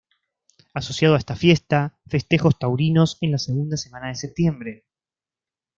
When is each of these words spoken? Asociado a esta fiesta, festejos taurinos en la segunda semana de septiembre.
Asociado 0.73 1.13
a 1.13 1.19
esta 1.19 1.35
fiesta, 1.35 1.95
festejos 2.07 2.57
taurinos 2.57 3.19
en 3.21 3.33
la 3.33 3.37
segunda 3.37 3.77
semana 3.77 4.07
de 4.07 4.15
septiembre. 4.15 4.85